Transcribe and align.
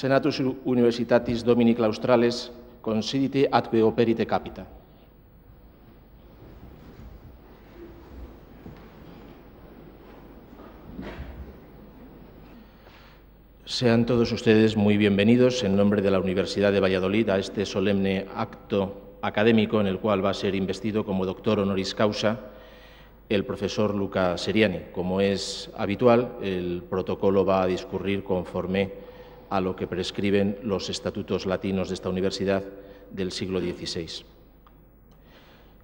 Senatus 0.00 0.40
Universitatis 0.64 1.44
Domini 1.44 1.74
Claustrales 1.74 2.50
considite 2.80 3.48
atque 3.52 3.82
operite 3.84 4.24
capita. 4.24 4.64
Sean 13.66 14.06
todos 14.06 14.32
ustedes 14.32 14.74
muy 14.74 14.96
bienvenidos 14.96 15.62
en 15.64 15.76
nombre 15.76 16.00
de 16.00 16.10
la 16.10 16.18
Universidad 16.18 16.72
de 16.72 16.80
Valladolid 16.80 17.28
a 17.28 17.38
este 17.38 17.66
solemne 17.66 18.24
acto 18.34 19.09
académico 19.22 19.80
en 19.80 19.86
el 19.86 19.98
cual 19.98 20.24
va 20.24 20.30
a 20.30 20.34
ser 20.34 20.54
investido 20.54 21.04
como 21.04 21.26
doctor 21.26 21.60
honoris 21.60 21.94
causa 21.94 22.40
el 23.28 23.44
profesor 23.44 23.94
Luca 23.94 24.36
Seriani. 24.36 24.90
Como 24.92 25.20
es 25.20 25.70
habitual, 25.76 26.36
el 26.42 26.82
protocolo 26.88 27.44
va 27.44 27.62
a 27.62 27.66
discurrir 27.66 28.24
conforme 28.24 28.92
a 29.48 29.60
lo 29.60 29.76
que 29.76 29.86
prescriben 29.86 30.58
los 30.62 30.90
estatutos 30.90 31.46
latinos 31.46 31.88
de 31.88 31.94
esta 31.94 32.08
universidad 32.08 32.64
del 33.10 33.32
siglo 33.32 33.60
XVI. 33.60 34.24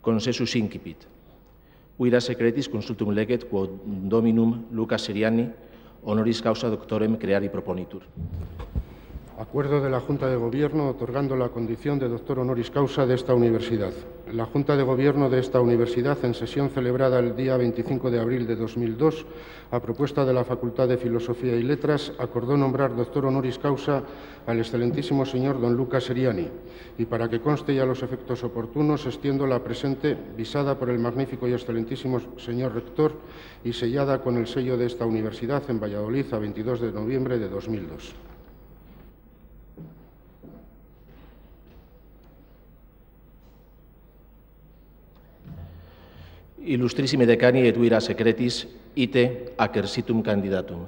Consensus 0.00 0.54
incipit. 0.56 0.98
Uira 1.98 2.20
secretis 2.20 2.68
consultum 2.68 3.10
leget 3.10 3.48
quod 3.48 3.70
dominum 4.06 4.66
Luca 4.70 4.98
Seriani 4.98 5.48
honoris 6.04 6.42
causa 6.42 6.68
doctorem 6.70 7.16
creari 7.16 7.48
proponitur. 7.48 8.04
Acuerdo 9.38 9.82
de 9.82 9.90
la 9.90 10.00
Junta 10.00 10.30
de 10.30 10.36
Gobierno 10.36 10.88
otorgando 10.88 11.36
la 11.36 11.50
condición 11.50 11.98
de 11.98 12.08
doctor 12.08 12.38
honoris 12.38 12.70
causa 12.70 13.04
de 13.04 13.14
esta 13.14 13.34
universidad. 13.34 13.92
La 14.32 14.46
Junta 14.46 14.74
de 14.78 14.82
Gobierno 14.82 15.28
de 15.28 15.40
esta 15.40 15.60
universidad, 15.60 16.16
en 16.24 16.32
sesión 16.32 16.70
celebrada 16.70 17.18
el 17.18 17.36
día 17.36 17.58
25 17.58 18.10
de 18.10 18.18
abril 18.18 18.46
de 18.46 18.56
2002, 18.56 19.26
a 19.72 19.80
propuesta 19.80 20.24
de 20.24 20.32
la 20.32 20.42
Facultad 20.42 20.88
de 20.88 20.96
Filosofía 20.96 21.54
y 21.54 21.62
Letras, 21.62 22.14
acordó 22.18 22.56
nombrar 22.56 22.96
doctor 22.96 23.26
honoris 23.26 23.58
causa 23.58 24.02
al 24.46 24.58
excelentísimo 24.58 25.26
señor 25.26 25.60
don 25.60 25.76
Lucas 25.76 26.04
Seriani. 26.04 26.48
Y 26.96 27.04
para 27.04 27.28
que 27.28 27.40
conste 27.40 27.74
ya 27.74 27.84
los 27.84 28.02
efectos 28.02 28.42
oportunos, 28.42 29.04
extiendo 29.04 29.46
la 29.46 29.62
presente 29.62 30.16
visada 30.34 30.78
por 30.78 30.88
el 30.88 30.98
magnífico 30.98 31.46
y 31.46 31.52
excelentísimo 31.52 32.22
señor 32.38 32.74
rector 32.74 33.12
y 33.62 33.74
sellada 33.74 34.22
con 34.22 34.38
el 34.38 34.46
sello 34.46 34.78
de 34.78 34.86
esta 34.86 35.04
universidad 35.04 35.62
en 35.68 35.78
Valladolid 35.78 36.32
a 36.32 36.38
22 36.38 36.80
de 36.80 36.92
noviembre 36.92 37.38
de 37.38 37.50
2002. 37.50 38.25
Illustrissimi 46.66 47.26
decani 47.26 47.62
et 47.68 47.76
vira 47.78 48.00
secretis 48.00 48.64
ite 48.96 49.54
acersitum 49.56 50.22
candidatum. 50.22 50.82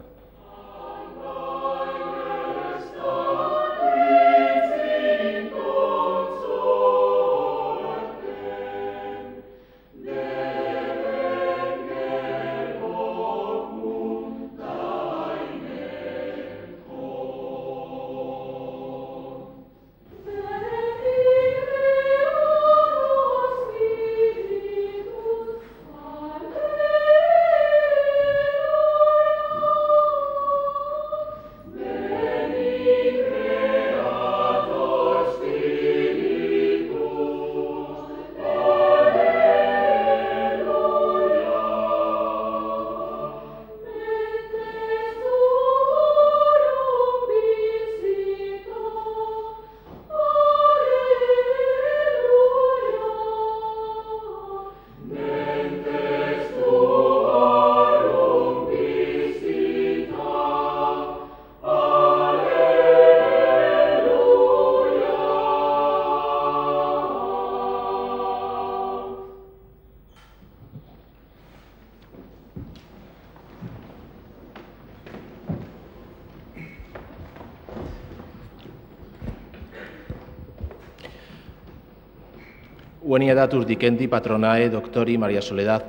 Patronae 84.08 84.70
María 85.18 85.42
Soledad. 85.42 85.84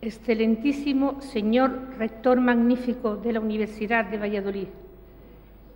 Excelentísimo 0.00 1.20
señor 1.20 1.70
rector 1.98 2.40
magnífico 2.40 3.16
de 3.16 3.34
la 3.34 3.40
Universidad 3.40 4.06
de 4.06 4.16
Valladolid, 4.16 4.68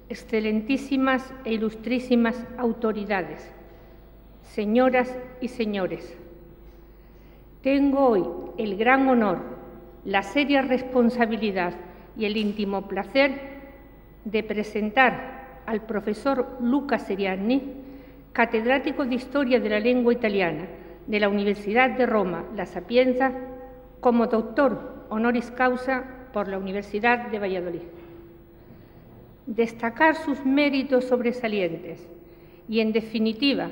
excelentísimas 0.08 1.30
e 1.44 1.52
ilustrísimas 1.52 2.42
autoridades, 2.56 3.52
señoras 4.42 5.14
y 5.42 5.48
señores, 5.48 6.16
tengo 7.62 8.08
hoy 8.08 8.24
el 8.56 8.78
gran 8.78 9.06
honor, 9.08 9.42
la 10.06 10.22
seria 10.22 10.62
responsabilidad 10.62 11.74
y 12.16 12.24
el 12.24 12.38
íntimo 12.38 12.88
placer 12.88 13.56
de 14.24 14.42
presentar 14.42 15.35
al 15.66 15.82
profesor 15.82 16.58
Luca 16.60 16.98
Seriani, 16.98 17.62
catedrático 18.32 19.04
de 19.04 19.14
Historia 19.16 19.60
de 19.60 19.68
la 19.68 19.80
Lengua 19.80 20.12
Italiana 20.12 20.66
de 21.06 21.20
la 21.20 21.28
Universidad 21.28 21.90
de 21.90 22.06
Roma 22.06 22.44
La 22.56 22.66
Sapienza, 22.66 23.32
como 24.00 24.26
doctor 24.26 25.06
honoris 25.08 25.50
causa 25.50 26.04
por 26.32 26.48
la 26.48 26.58
Universidad 26.58 27.28
de 27.28 27.38
Valladolid. 27.38 27.82
Destacar 29.46 30.16
sus 30.16 30.44
méritos 30.44 31.04
sobresalientes 31.04 32.08
y, 32.68 32.80
en 32.80 32.92
definitiva, 32.92 33.70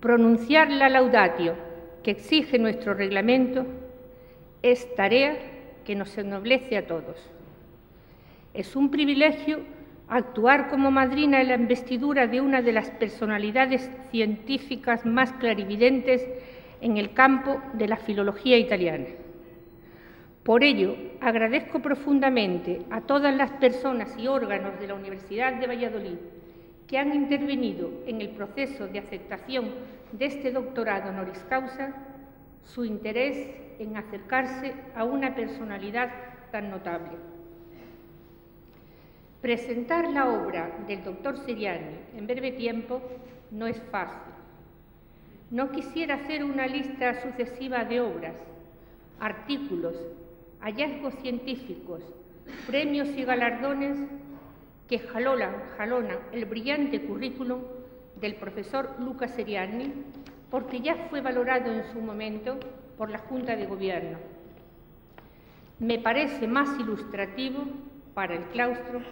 pronunciar 0.00 0.70
la 0.70 0.88
laudatio 0.88 1.54
que 2.02 2.10
exige 2.10 2.58
nuestro 2.58 2.94
reglamento 2.94 3.66
es 4.62 4.94
tarea 4.94 5.36
que 5.84 5.94
nos 5.94 6.16
ennoblece 6.18 6.76
a 6.76 6.86
todos. 6.86 7.16
Es 8.52 8.76
un 8.76 8.90
privilegio 8.90 9.60
actuar 10.08 10.68
como 10.68 10.90
madrina 10.90 11.40
en 11.40 11.48
la 11.48 11.54
investidura 11.54 12.26
de 12.26 12.40
una 12.40 12.62
de 12.62 12.72
las 12.72 12.90
personalidades 12.90 13.90
científicas 14.10 15.04
más 15.04 15.32
clarividentes 15.32 16.26
en 16.80 16.96
el 16.96 17.12
campo 17.12 17.60
de 17.72 17.88
la 17.88 17.96
filología 17.96 18.56
italiana. 18.58 19.06
Por 20.44 20.62
ello, 20.62 20.94
agradezco 21.20 21.80
profundamente 21.80 22.82
a 22.90 23.00
todas 23.00 23.34
las 23.34 23.50
personas 23.52 24.16
y 24.16 24.28
órganos 24.28 24.78
de 24.78 24.86
la 24.86 24.94
Universidad 24.94 25.54
de 25.54 25.66
Valladolid 25.66 26.18
que 26.86 26.98
han 26.98 27.12
intervenido 27.12 27.90
en 28.06 28.20
el 28.20 28.28
proceso 28.28 28.86
de 28.86 29.00
aceptación 29.00 29.70
de 30.12 30.26
este 30.26 30.52
doctorado 30.52 31.10
honoris 31.10 31.44
causa 31.48 31.92
su 32.62 32.84
interés 32.84 33.48
en 33.80 33.96
acercarse 33.96 34.72
a 34.94 35.02
una 35.02 35.34
personalidad 35.34 36.10
tan 36.52 36.70
notable. 36.70 37.35
Presentar 39.46 40.10
la 40.10 40.28
obra 40.28 40.76
del 40.88 41.04
doctor 41.04 41.38
Seriani 41.38 41.94
en 42.16 42.26
breve 42.26 42.50
tiempo 42.50 43.00
no 43.52 43.68
es 43.68 43.80
fácil. 43.92 44.32
No 45.52 45.70
quisiera 45.70 46.16
hacer 46.16 46.42
una 46.42 46.66
lista 46.66 47.22
sucesiva 47.22 47.84
de 47.84 48.00
obras, 48.00 48.34
artículos, 49.20 49.94
hallazgos 50.58 51.14
científicos, 51.22 52.00
premios 52.66 53.06
y 53.10 53.22
galardones 53.22 53.96
que 54.88 54.98
jalonan, 54.98 55.54
jalonan 55.78 56.18
el 56.32 56.44
brillante 56.46 57.00
currículum 57.02 57.60
del 58.20 58.34
profesor 58.34 58.96
Luca 58.98 59.28
Seriani, 59.28 59.92
porque 60.50 60.80
ya 60.80 61.06
fue 61.08 61.20
valorado 61.20 61.72
en 61.72 61.84
su 61.92 62.00
momento 62.00 62.58
por 62.98 63.10
la 63.10 63.18
Junta 63.18 63.54
de 63.54 63.66
Gobierno. 63.66 64.18
Me 65.78 66.00
parece 66.00 66.48
más 66.48 66.80
ilustrativo 66.80 67.62
para 68.12 68.34
el 68.34 68.42
claustro 68.46 69.02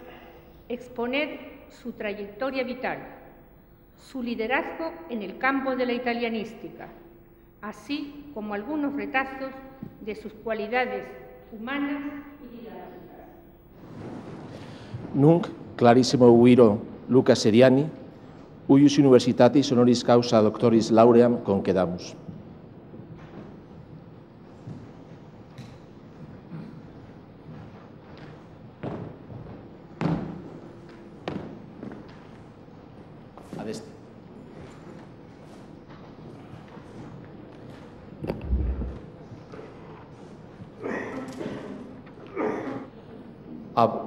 exponer 0.69 1.39
su 1.69 1.91
trayectoria 1.91 2.63
vital, 2.63 2.99
su 3.97 4.21
liderazgo 4.21 4.91
en 5.09 5.21
el 5.21 5.37
campo 5.37 5.75
de 5.75 5.85
la 5.85 5.93
italianística, 5.93 6.89
así 7.61 8.25
como 8.33 8.53
algunos 8.53 8.93
retazos 8.93 9.51
de 10.01 10.15
sus 10.15 10.33
cualidades 10.33 11.05
humanas 11.51 12.01
y 12.43 12.57
didácticas. 12.57 13.27
Nunc 15.13 15.47
clarissimo 15.75 16.43
viro 16.43 16.79
Lucas 17.09 17.39
Seriani, 17.39 17.87
uius 18.67 18.97
universitatis 18.97 19.71
honoris 19.71 20.03
causa 20.03 20.41
doctoris 20.41 20.91
lauream 20.91 21.37
concedamus. 21.43 22.15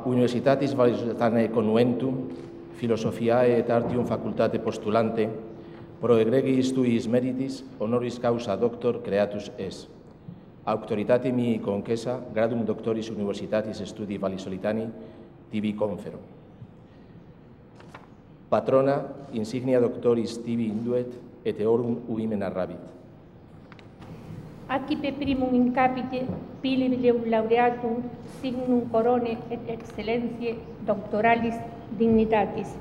Universitatis 0.09 0.75
Vallisolitanae 0.77 1.49
Conuentum, 1.49 2.29
Philosophiae 2.79 3.59
et 3.59 3.71
Artium 3.71 4.07
Facultate 4.07 4.59
Postulante, 4.59 5.29
pro 6.01 6.17
egregis 6.19 6.73
tuis 6.73 7.09
meritis 7.11 7.63
honoris 7.81 8.19
causa 8.23 8.57
doctor 8.57 9.03
creatus 9.03 9.51
es. 9.59 9.87
Auctoritate 10.65 11.33
mi 11.33 11.59
conquesa 11.59 12.19
gradum 12.35 12.65
doctoris 12.67 13.11
universitatis 13.11 13.83
studi 13.89 14.19
Vallisolitani 14.19 14.87
tibi 15.51 15.73
confero. 15.75 16.21
Patrona 18.49 19.01
insignia 19.33 19.81
doctoris 19.81 20.39
tibi 20.45 20.69
induet 20.69 21.13
et 21.45 21.61
eorum 21.61 22.05
uimen 22.09 22.43
arrabit. 22.43 22.98
Acipe 24.69 25.13
primum 25.19 25.55
incapite 25.55 26.27
pilium 26.63 27.25
laureatum 27.33 28.03
signum 28.41 28.83
corone 28.93 29.39
et 29.51 29.61
excellentiae 29.75 30.59
doctoralis 30.89 31.57
dignitatis. 31.99 32.75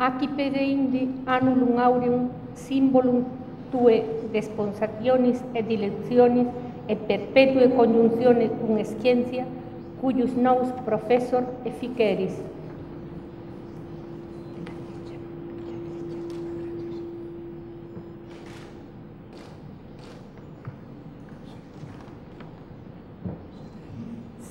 Acipe 0.00 0.44
deinde 0.56 1.02
annulum 1.36 1.78
aureum 1.86 2.28
symbolum 2.66 3.24
tue 3.70 3.96
desponsationis 4.34 5.38
et 5.54 5.62
dilectionis 5.62 6.48
e 6.88 6.96
perpetue 6.96 7.68
conxunción 7.76 8.36
cun 8.60 8.78
esciencia 8.78 9.46
cuyos 10.00 10.34
nous 10.34 10.68
profesor 10.84 11.44
e 11.64 11.70
fiqueris. 11.70 12.34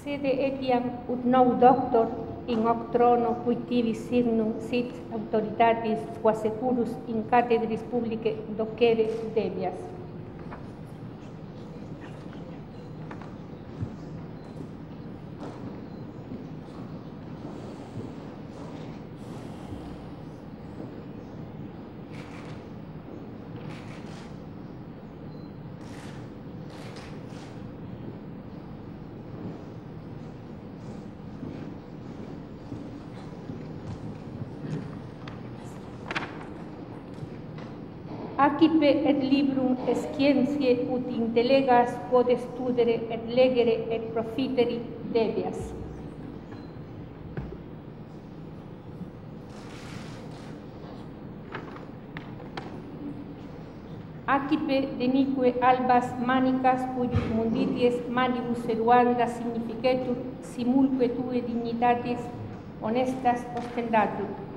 Sede 0.01 0.31
etiam 0.47 0.83
ut 1.07 1.25
nou 1.25 1.55
doctor 1.59 2.07
in 2.47 2.65
hoc 2.67 2.91
trono 2.91 3.35
cui 3.43 3.55
tibi 3.67 3.93
signum 3.93 4.53
sit 4.69 4.91
autoritatis 5.11 5.99
quae 6.21 6.35
securus 6.35 6.91
in 7.07 7.23
cathedris 7.29 7.83
publicae 7.91 8.37
docere 8.57 9.09
debias. 9.35 10.00
Participe 38.61 39.09
et 39.09 39.21
librum 39.25 39.75
scientiae 39.89 40.73
ut 40.93 41.05
intelegas 41.09 41.93
quod 42.09 42.27
studere 42.41 42.97
et 43.15 43.23
legere 43.37 43.73
et 43.95 44.03
profiteri 44.13 44.75
debias. 45.15 45.63
Acipe 54.35 54.77
denique 55.01 55.55
albas 55.71 56.13
manicas 56.29 56.85
cuius 56.93 57.25
mundities 57.39 57.97
manibus 58.19 58.69
eruanda 58.75 59.27
significetur 59.39 60.21
simulque 60.53 61.09
tue 61.17 61.41
dignitatis 61.49 62.29
honestas 62.83 63.41
ostendatur. 63.57 64.50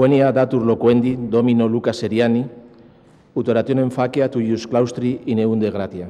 Venia 0.00 0.32
datur 0.32 0.64
loquendi 0.64 1.12
Domino 1.28 1.66
Lucas 1.68 1.98
Seriani, 2.00 2.40
ut 3.36 3.48
orationem 3.52 3.90
facea 3.92 4.30
tuius 4.32 4.64
claustri 4.66 5.18
in 5.26 5.42
eunde 5.44 5.68
gratia. 5.70 6.08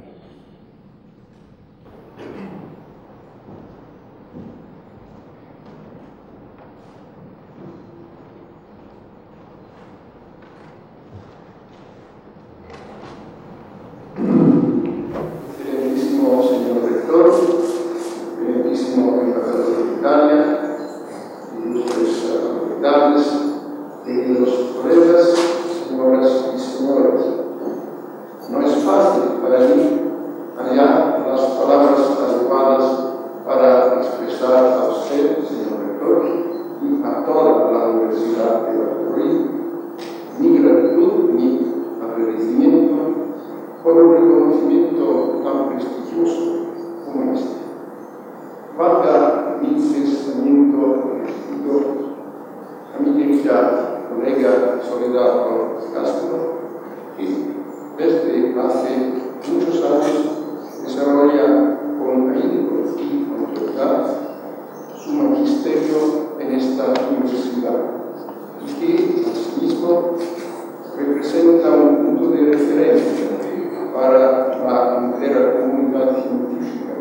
científica 76.22 76.94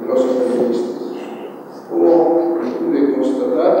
de 0.00 0.06
los 0.06 0.22
periodistas. 0.22 1.02
Como 1.90 2.58
pude 2.78 3.14
constatar 3.14 3.74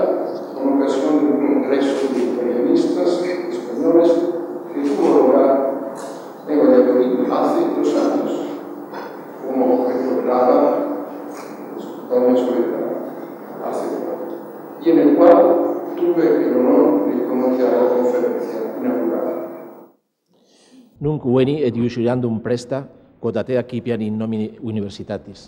con 0.54 0.64
ocasión 0.76 1.18
de 1.20 1.32
un 1.32 1.62
congreso 1.62 2.08
de 2.14 2.22
periodistas 2.36 3.22
españoles 3.22 4.10
que 4.72 4.80
tuvo 4.82 5.28
lugar 5.28 5.52
en 6.48 6.58
Valladolid 6.58 7.30
hace 7.30 7.60
dos 7.76 7.94
años, 7.96 8.32
como 9.46 9.86
recordaba 9.88 10.58
Antonio 12.02 12.36
Soledad 12.36 12.90
hace 13.64 13.96
poco, 13.96 14.24
y 14.84 14.90
en 14.90 14.98
el 14.98 15.16
cual 15.16 15.36
tuve 15.96 16.46
el 16.46 16.56
honor 16.56 17.06
de 17.06 17.26
comentar 17.26 17.72
la 17.72 17.88
conferencia 17.88 18.74
inaugural. 18.80 19.48
Nunc 21.00 21.24
veni 21.26 21.62
et 21.66 21.74
iusurandum 21.76 22.40
presta 22.40 22.84
quod 23.22 23.36
a 23.38 23.44
te 23.46 23.54
accipian 23.54 24.02
in 24.02 24.18
nomine 24.18 24.58
universitatis. 24.58 25.46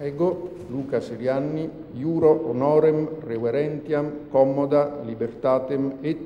Ego, 0.00 0.50
Luca 0.70 1.00
Serianni, 1.00 1.79
iuro 1.94 2.50
honorem 2.50 3.08
reverentiam 3.26 4.28
commoda 4.32 5.02
libertatem 5.06 5.92
et 6.02 6.18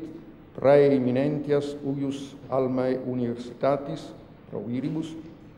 praeminentias 0.54 1.76
uius 1.84 2.36
almae 2.50 2.98
universitatis 3.06 4.12
proviribus 4.50 5.14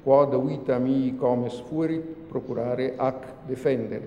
quod 0.07 0.31
vita 0.47 0.79
mihi 0.79 1.17
comes 1.19 1.61
fuerit, 1.69 2.31
procurare 2.31 2.95
ac 2.97 3.27
defendere. 3.49 4.07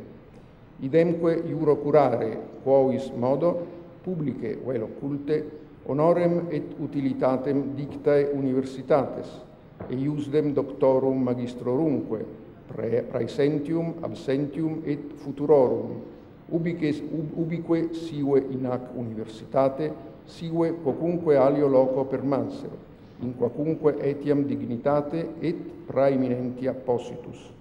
Idemque 0.79 1.43
iuro 1.45 1.75
curare, 1.75 2.39
quois 2.63 3.11
modo, 3.11 3.67
publice 4.01 4.55
vel 4.63 4.83
occulte, 4.83 5.43
honorem 5.91 6.47
et 6.55 6.71
utilitatem 6.79 7.75
dictae 7.75 8.29
universitates, 8.31 9.27
eiusdem 9.91 10.53
doctorum 10.55 11.19
magistrorumque, 11.19 12.23
praesentium, 12.73 13.95
absentium 14.01 14.81
et 14.85 14.99
futurorum, 15.15 16.01
ubique, 16.51 17.03
ubique 17.35 17.93
sive 17.93 18.45
in 18.49 18.65
hac 18.65 18.93
universitate, 18.95 19.93
sive 20.25 20.73
quocunque 20.83 21.37
alio 21.37 21.67
loco 21.67 22.05
permansero, 22.05 22.77
in 23.21 23.35
quacunque 23.35 23.97
etiam 23.99 24.45
dignitate 24.45 25.27
et 25.39 25.55
praeminentia 25.85 26.73
positus. 26.73 27.51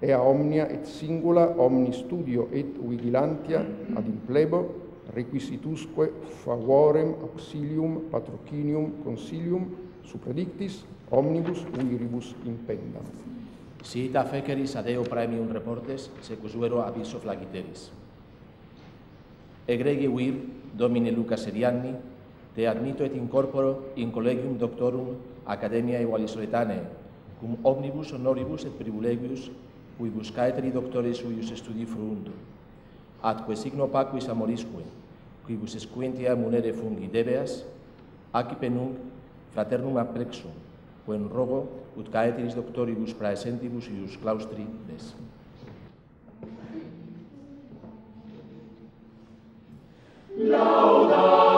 Ea 0.00 0.20
omnia 0.20 0.68
et 0.68 0.84
singula 0.84 1.54
omni 1.56 1.92
studio 1.92 2.48
et 2.52 2.76
vigilantia 2.78 3.64
ad 3.94 4.06
implebo 4.06 4.84
requisitusque 5.14 6.10
favorem 6.42 7.14
auxilium 7.22 8.02
patrocinium 8.10 8.92
consilium 9.04 9.70
supradictis 10.02 10.84
omnibus 11.10 11.64
viribus 11.72 12.34
impendam. 12.44 13.35
Si 13.86 14.10
ita 14.10 14.26
fekeris 14.26 14.74
adeo 14.74 15.06
praemium 15.06 15.46
reportes, 15.46 16.10
secusuero 16.18 16.82
aviso 16.82 17.22
flagiteris. 17.22 17.92
Egregi 19.70 20.10
vir, 20.10 20.42
domine 20.74 21.12
Luca 21.14 21.38
Serianni, 21.38 21.94
te 22.56 22.66
admito 22.66 23.06
et 23.06 23.14
incorporo 23.14 23.92
in 23.94 24.10
collegium 24.10 24.58
doctorum 24.58 25.14
Academiae 25.46 26.02
igualisoletane, 26.02 26.80
cum 27.38 27.54
omnibus 27.62 28.10
honoribus 28.10 28.66
et 28.66 28.74
privilegius 28.74 29.52
cui 29.96 30.10
buscaetri 30.10 30.74
doctores 30.74 31.22
suius 31.22 31.54
studi 31.54 31.86
fruuntur. 31.86 32.34
Atque 33.22 33.54
signo 33.54 33.86
pacuis 33.86 34.26
amorisque, 34.28 34.82
quibus 35.46 35.78
escuentia 35.78 36.34
munere 36.34 36.74
fungi 36.74 37.06
debeas, 37.06 37.62
acipe 38.34 38.66
nunc 38.66 38.98
fraternum 39.54 39.96
aprexum, 40.02 40.65
quen 41.06 41.28
rogo 41.32 41.64
ut 41.96 42.10
caeteris 42.12 42.54
doctoribus 42.58 43.14
praesentibus 43.14 43.88
ius 43.88 44.18
claustri 44.22 44.66
des. 44.90 45.14
Laudato 50.36 51.55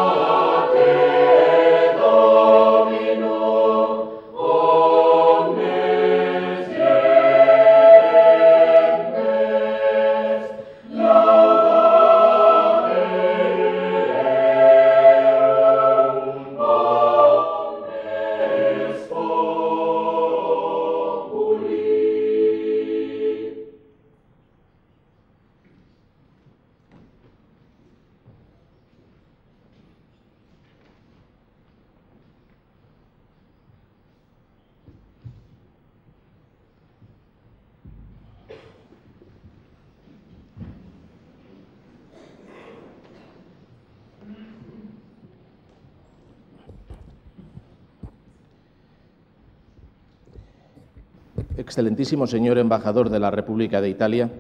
Excelentísimo 51.59 52.29
señor 52.29 52.57
embajador 52.57 53.11
de 53.11 53.19
la 53.19 53.33
República 53.33 53.81
de 53.81 53.89
Italia, 53.89 54.31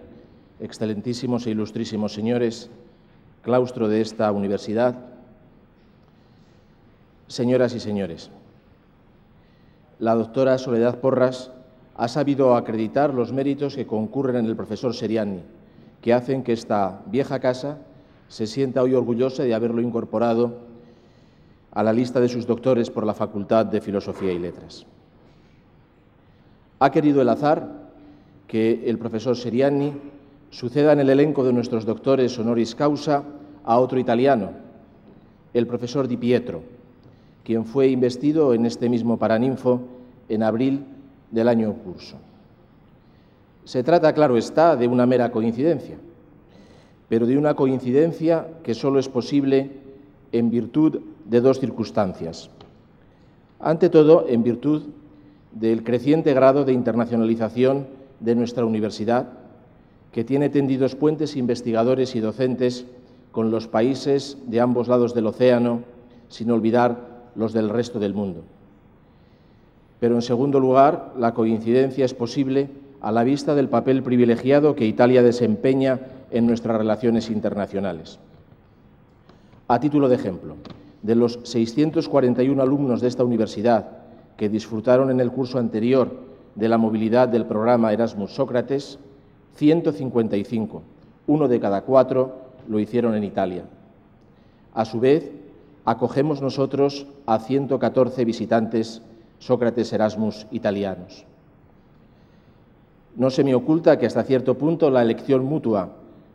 excelentísimos 0.60 1.48
e 1.48 1.50
ilustrísimos 1.50 2.14
señores, 2.14 2.70
claustro 3.42 3.88
de 3.88 4.00
esta 4.00 4.30
universidad, 4.30 4.94
señoras 7.26 7.74
y 7.74 7.80
señores, 7.80 8.30
la 9.98 10.14
doctora 10.14 10.58
Soledad 10.58 11.00
Porras 11.00 11.50
ha 11.96 12.06
sabido 12.06 12.54
acreditar 12.54 13.12
los 13.12 13.32
méritos 13.32 13.74
que 13.74 13.88
concurren 13.88 14.36
en 14.36 14.46
el 14.46 14.54
profesor 14.54 14.94
Seriani, 14.94 15.42
que 16.00 16.14
hacen 16.14 16.44
que 16.44 16.52
esta 16.52 17.02
vieja 17.06 17.40
casa 17.40 17.78
se 18.28 18.46
sienta 18.46 18.80
hoy 18.80 18.94
orgullosa 18.94 19.42
de 19.42 19.54
haberlo 19.54 19.80
incorporado 19.80 20.58
a 21.72 21.82
la 21.82 21.92
lista 21.92 22.20
de 22.20 22.28
sus 22.28 22.46
doctores 22.46 22.90
por 22.90 23.04
la 23.04 23.14
Facultad 23.14 23.66
de 23.66 23.80
Filosofía 23.80 24.32
y 24.32 24.38
Letras. 24.38 24.86
Ha 26.80 26.90
querido 26.90 27.20
el 27.22 27.28
azar 27.28 27.90
que 28.46 28.84
el 28.86 28.98
profesor 28.98 29.36
Seriani 29.36 29.92
suceda 30.50 30.92
en 30.92 31.00
el 31.00 31.10
elenco 31.10 31.44
de 31.44 31.52
nuestros 31.52 31.84
doctores 31.84 32.38
honoris 32.38 32.74
causa 32.74 33.24
a 33.64 33.78
otro 33.78 33.98
italiano, 33.98 34.50
el 35.52 35.66
profesor 35.66 36.08
Di 36.08 36.16
Pietro, 36.16 36.62
quien 37.44 37.64
fue 37.64 37.88
investido 37.88 38.54
en 38.54 38.64
este 38.64 38.88
mismo 38.88 39.18
Paraninfo 39.18 39.80
en 40.28 40.42
abril 40.42 40.84
del 41.30 41.48
año 41.48 41.72
curso. 41.74 42.16
Se 43.64 43.82
trata, 43.82 44.14
claro 44.14 44.36
está, 44.38 44.76
de 44.76 44.88
una 44.88 45.04
mera 45.04 45.30
coincidencia, 45.30 45.96
pero 47.08 47.26
de 47.26 47.36
una 47.36 47.54
coincidencia 47.54 48.46
que 48.62 48.74
solo 48.74 48.98
es 48.98 49.08
posible 49.08 49.70
en 50.32 50.50
virtud 50.50 51.00
de 51.24 51.40
dos 51.40 51.58
circunstancias. 51.58 52.48
Ante 53.60 53.90
todo, 53.90 54.26
en 54.28 54.42
virtud 54.42 54.84
del 55.52 55.84
creciente 55.84 56.34
grado 56.34 56.64
de 56.64 56.72
internacionalización 56.72 57.86
de 58.20 58.34
nuestra 58.34 58.64
universidad, 58.64 59.28
que 60.12 60.24
tiene 60.24 60.48
tendidos 60.48 60.94
puentes 60.94 61.36
investigadores 61.36 62.14
y 62.16 62.20
docentes 62.20 62.86
con 63.32 63.50
los 63.50 63.68
países 63.68 64.38
de 64.46 64.60
ambos 64.60 64.88
lados 64.88 65.14
del 65.14 65.26
océano, 65.26 65.82
sin 66.28 66.50
olvidar 66.50 67.30
los 67.34 67.52
del 67.52 67.68
resto 67.68 67.98
del 67.98 68.14
mundo. 68.14 68.42
Pero, 70.00 70.14
en 70.14 70.22
segundo 70.22 70.60
lugar, 70.60 71.12
la 71.18 71.34
coincidencia 71.34 72.04
es 72.04 72.14
posible 72.14 72.68
a 73.00 73.12
la 73.12 73.24
vista 73.24 73.54
del 73.54 73.68
papel 73.68 74.02
privilegiado 74.02 74.74
que 74.74 74.86
Italia 74.86 75.22
desempeña 75.22 76.00
en 76.30 76.46
nuestras 76.46 76.76
relaciones 76.76 77.30
internacionales. 77.30 78.18
A 79.68 79.80
título 79.80 80.08
de 80.08 80.16
ejemplo, 80.16 80.56
de 81.02 81.14
los 81.14 81.40
641 81.44 82.60
alumnos 82.62 83.00
de 83.00 83.08
esta 83.08 83.24
universidad 83.24 83.97
que 84.38 84.48
disfrutaron 84.48 85.10
en 85.10 85.20
el 85.20 85.32
curso 85.32 85.58
anterior 85.58 86.10
de 86.54 86.68
la 86.68 86.78
movilidad 86.78 87.28
del 87.28 87.44
programa 87.44 87.92
Erasmus 87.92 88.32
Sócrates, 88.32 88.98
155, 89.56 90.82
uno 91.26 91.48
de 91.48 91.58
cada 91.58 91.82
cuatro, 91.82 92.36
lo 92.68 92.78
hicieron 92.78 93.16
en 93.16 93.24
Italia. 93.24 93.64
A 94.74 94.84
su 94.84 95.00
vez, 95.00 95.32
acogemos 95.84 96.40
nosotros 96.40 97.08
a 97.26 97.40
114 97.40 98.24
visitantes 98.24 99.02
Sócrates 99.40 99.92
Erasmus 99.92 100.46
italianos. 100.52 101.24
No 103.16 103.30
se 103.30 103.42
me 103.42 103.56
oculta 103.56 103.98
que 103.98 104.06
hasta 104.06 104.22
cierto 104.22 104.56
punto 104.56 104.88
la 104.88 105.02
elección 105.02 105.44
mutua 105.44 105.88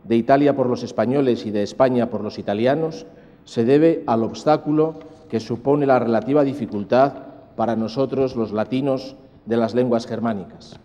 de 0.04 0.16
Italia 0.16 0.54
por 0.54 0.68
los 0.68 0.82
españoles 0.82 1.46
y 1.46 1.50
de 1.50 1.62
España 1.62 2.10
por 2.10 2.20
los 2.20 2.38
italianos 2.38 3.06
se 3.46 3.64
debe 3.64 4.04
al 4.06 4.22
obstáculo 4.24 4.96
que 5.30 5.40
supone 5.40 5.86
la 5.86 5.98
relativa 5.98 6.44
dificultad 6.44 7.33
para 7.56 7.76
nosotros 7.76 8.36
los 8.36 8.52
latinos 8.52 9.16
de 9.46 9.56
las 9.56 9.74
lenguas 9.74 10.06
germánicas. 10.06 10.78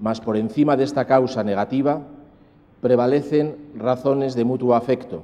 Mas 0.00 0.20
por 0.20 0.36
encima 0.36 0.76
de 0.76 0.84
esta 0.84 1.06
causa 1.06 1.44
negativa, 1.44 2.02
prevalecen 2.80 3.56
razones 3.76 4.34
de 4.34 4.44
mutuo 4.44 4.74
afecto, 4.74 5.22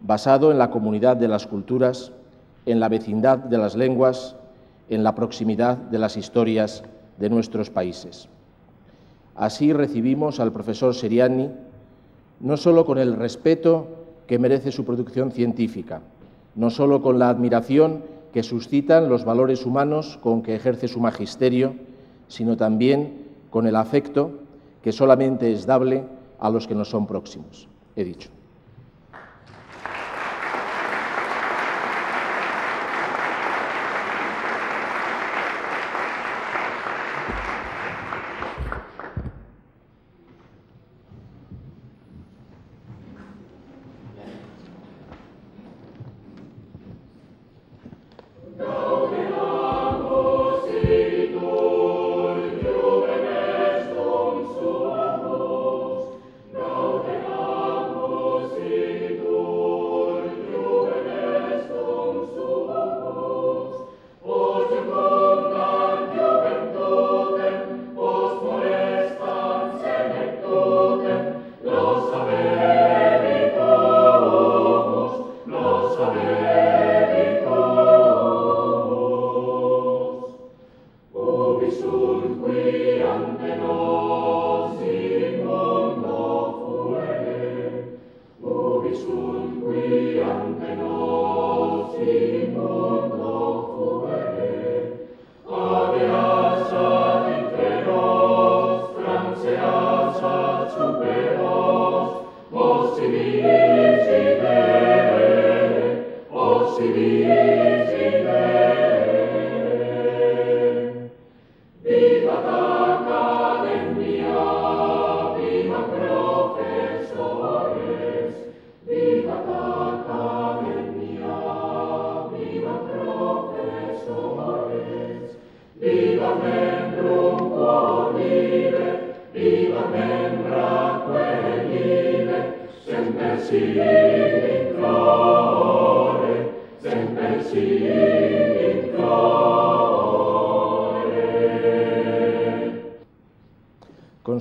basado 0.00 0.50
en 0.50 0.58
la 0.58 0.70
comunidad 0.70 1.16
de 1.16 1.28
las 1.28 1.46
culturas, 1.46 2.12
en 2.66 2.80
la 2.80 2.88
vecindad 2.88 3.38
de 3.38 3.58
las 3.58 3.76
lenguas, 3.76 4.36
en 4.88 5.04
la 5.04 5.14
proximidad 5.14 5.76
de 5.76 5.98
las 5.98 6.16
historias 6.16 6.82
de 7.18 7.30
nuestros 7.30 7.70
países. 7.70 8.28
Así 9.36 9.72
recibimos 9.72 10.40
al 10.40 10.52
profesor 10.52 10.94
Seriani 10.94 11.50
no 12.40 12.56
solo 12.56 12.84
con 12.84 12.98
el 12.98 13.14
respeto 13.14 13.86
que 14.26 14.38
merece 14.38 14.72
su 14.72 14.84
producción 14.84 15.30
científica, 15.30 16.00
no 16.56 16.70
solo 16.70 17.00
con 17.00 17.18
la 17.18 17.28
admiración 17.28 18.02
que 18.32 18.42
suscitan 18.42 19.08
los 19.08 19.24
valores 19.24 19.66
humanos 19.66 20.18
con 20.22 20.42
que 20.42 20.54
ejerce 20.54 20.88
su 20.88 21.00
magisterio, 21.00 21.74
sino 22.28 22.56
también 22.56 23.26
con 23.50 23.66
el 23.66 23.76
afecto 23.76 24.30
que 24.82 24.92
solamente 24.92 25.52
es 25.52 25.66
dable 25.66 26.04
a 26.40 26.50
los 26.50 26.66
que 26.66 26.74
nos 26.74 26.88
son 26.88 27.06
próximos. 27.06 27.68
He 27.94 28.04
dicho. 28.04 28.30
to. 106.90 107.41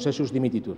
Consensus 0.01 0.33
dimititur. 0.33 0.77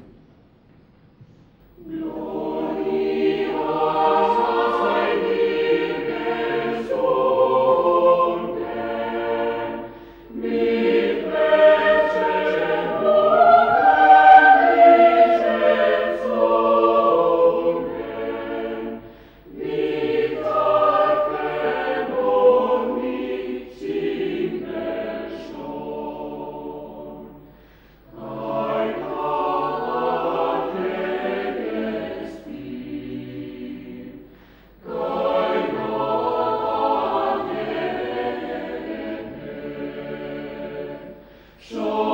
Show 41.69 42.12